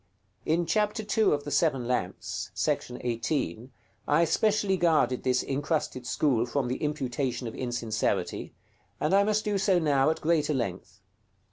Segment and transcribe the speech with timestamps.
[0.47, 1.31] In chapter ii.
[1.31, 2.49] of the "Seven Lamps,"§
[3.03, 3.71] 18,
[4.07, 8.55] I especially guarded this incrusted school from the imputation of insincerity,
[8.99, 11.01] and I must do so now at greater length.